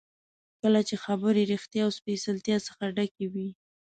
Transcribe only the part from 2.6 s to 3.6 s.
څخه ډکې وي.